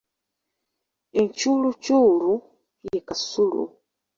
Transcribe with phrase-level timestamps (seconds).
[1.19, 2.31] Encuuluculu
[2.85, 3.63] ye Kasulu.